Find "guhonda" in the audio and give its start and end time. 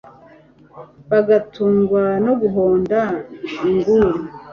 2.41-2.99